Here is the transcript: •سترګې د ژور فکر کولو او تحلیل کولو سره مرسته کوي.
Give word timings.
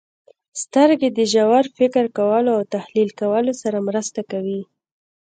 •سترګې 0.61 1.09
د 1.17 1.19
ژور 1.33 1.63
فکر 1.77 2.05
کولو 2.17 2.51
او 2.57 2.63
تحلیل 2.75 3.09
کولو 3.21 3.53
سره 3.61 3.77
مرسته 3.87 4.21
کوي. 4.31 4.61